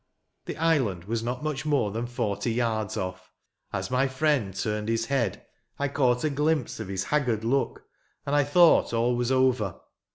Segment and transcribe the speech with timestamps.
[0.45, 3.29] The island was not much more than forty yards off.
[3.71, 5.45] As my friend turned his head,
[5.77, 7.83] I caught a glimpse of bis 11 haggard look,
[8.25, 9.79] and I thought all was over.